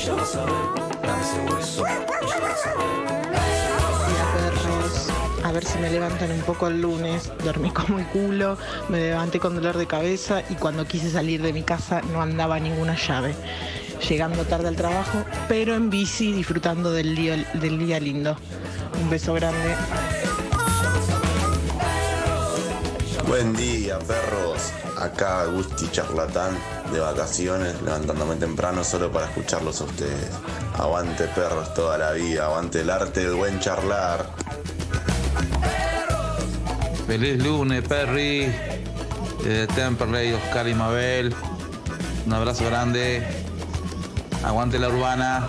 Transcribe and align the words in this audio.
Hola 0.00 0.22
perros, 4.32 5.08
a 5.42 5.50
ver 5.50 5.64
si 5.64 5.76
me 5.80 5.90
levantan 5.90 6.30
un 6.30 6.40
poco 6.42 6.68
el 6.68 6.80
lunes. 6.80 7.32
Dormí 7.44 7.70
como 7.70 7.98
el 7.98 8.06
culo, 8.06 8.56
me 8.88 9.00
levanté 9.00 9.40
con 9.40 9.56
dolor 9.56 9.76
de 9.76 9.88
cabeza 9.88 10.44
y 10.48 10.54
cuando 10.54 10.86
quise 10.86 11.10
salir 11.10 11.42
de 11.42 11.52
mi 11.52 11.64
casa 11.64 12.00
no 12.12 12.22
andaba 12.22 12.60
ninguna 12.60 12.94
llave. 12.94 13.34
Llegando 14.08 14.44
tarde 14.44 14.68
al 14.68 14.76
trabajo, 14.76 15.24
pero 15.48 15.74
en 15.74 15.90
bici 15.90 16.30
disfrutando 16.30 16.92
del 16.92 17.16
día 17.16 17.98
lindo. 17.98 18.36
Un 19.02 19.10
beso 19.10 19.34
grande. 19.34 19.74
Buen 23.28 23.54
día, 23.54 23.98
perros. 23.98 24.72
Acá 24.96 25.44
Gusti 25.44 25.86
Charlatán, 25.92 26.58
de 26.90 26.98
vacaciones, 26.98 27.80
levantándome 27.82 28.36
temprano 28.36 28.82
solo 28.82 29.12
para 29.12 29.26
escucharlos 29.26 29.82
a 29.82 29.84
ustedes. 29.84 30.30
Aguante, 30.78 31.24
perros, 31.28 31.74
toda 31.74 31.98
la 31.98 32.12
vida. 32.12 32.46
Aguante 32.46 32.80
el 32.80 32.88
arte 32.88 33.20
del 33.20 33.34
buen 33.34 33.60
charlar. 33.60 34.30
Feliz 37.06 37.44
lunes, 37.44 37.86
Perry. 37.86 38.50
Desde 39.44 39.66
Temperley, 39.74 40.32
Oscar 40.32 40.66
y 40.66 40.74
Mabel. 40.74 41.34
Un 42.24 42.32
abrazo 42.32 42.64
grande. 42.64 43.26
Aguante 44.42 44.78
la 44.78 44.88
urbana. 44.88 45.46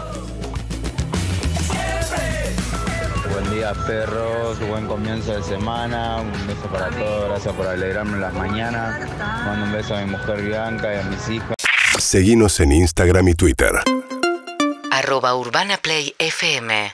Buen 3.40 3.54
día 3.54 3.74
perros, 3.88 4.60
buen 4.68 4.86
comienzo 4.86 5.34
de 5.34 5.42
semana, 5.42 6.18
un 6.20 6.32
beso 6.46 6.68
para 6.70 6.90
todos, 6.90 7.30
gracias 7.30 7.56
por 7.56 7.68
alegrarme 7.68 8.18
las 8.18 8.34
mañanas. 8.34 9.10
Mando 9.18 9.66
un 9.66 9.72
beso 9.72 9.96
a 9.96 10.02
mi 10.02 10.12
mujer 10.12 10.42
Bianca 10.42 10.94
y 10.94 10.98
a 10.98 11.04
mis 11.04 11.30
hijas. 11.30 11.56
Seguinos 11.98 12.60
en 12.60 12.74
Instagram 12.74 13.30
y 13.30 13.36
Twitter. 13.36 13.72
Arroba 14.92 15.36
Urbana 15.36 15.78
Play 15.78 16.16
FM 16.20 16.92